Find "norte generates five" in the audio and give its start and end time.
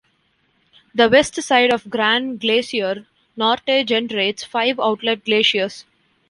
3.37-4.79